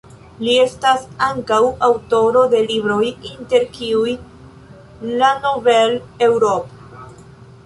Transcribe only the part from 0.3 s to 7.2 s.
Li estas ankaŭ aŭtoro de libroj inter kiuj "La nouvelle Europe.